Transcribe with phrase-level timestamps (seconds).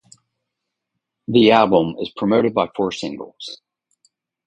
[1.27, 3.61] The album is promoted by four singles.